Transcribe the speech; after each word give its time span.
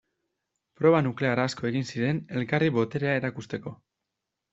Proba 0.79 1.01
nuklear 1.07 1.41
asko 1.43 1.67
egin 1.69 1.85
ziren 1.89 2.21
elkarri 2.39 2.71
boterea 2.79 3.13
erakusteko. 3.21 3.75